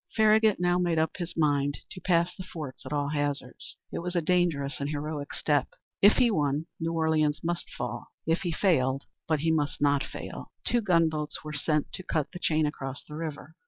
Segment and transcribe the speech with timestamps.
[0.15, 3.75] Farragut now made up his mind to pass the forts at all hazards.
[3.93, 5.67] It was a dangerous and heroic step.
[6.01, 10.51] If he won, New Orleans must fall; if he failed but he must not fail.
[10.65, 13.53] Two gunboats were sent to cut the chain across the river.